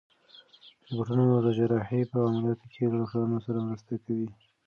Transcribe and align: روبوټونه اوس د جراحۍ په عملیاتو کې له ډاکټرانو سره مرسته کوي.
روبوټونه 0.87 1.23
اوس 1.25 1.41
د 1.45 1.49
جراحۍ 1.57 2.01
په 2.11 2.17
عملیاتو 2.27 2.65
کې 2.73 2.81
له 2.91 2.95
ډاکټرانو 2.99 3.37
سره 3.45 3.57
مرسته 3.69 3.93
کوي. 4.05 4.29